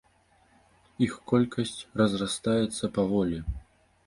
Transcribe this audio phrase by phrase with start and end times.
[1.07, 3.39] Іх колкасць разрастаецца паволі.